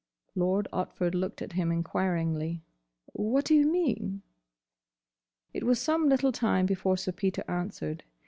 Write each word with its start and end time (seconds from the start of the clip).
Lord 0.33 0.67
Otford 0.73 1.13
looked 1.13 1.43
at 1.43 1.51
him 1.51 1.71
enquiringly. 1.71 2.63
"What 3.13 3.45
do 3.45 3.53
you 3.53 3.67
mean?" 3.67 4.23
It 5.53 5.63
was 5.63 5.77
some 5.77 6.09
little 6.09 6.31
time 6.31 6.65
before 6.65 6.97
Sir 6.97 7.11
Peter 7.11 7.43
answered. 7.47 8.03